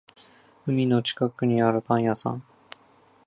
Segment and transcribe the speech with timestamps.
[0.65, 2.43] 海の近くにあるパン屋さん